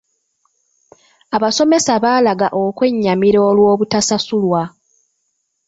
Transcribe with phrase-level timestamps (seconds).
[1.35, 4.61] Abasomesa baalaga okwennyamira olw'obutasasulwa.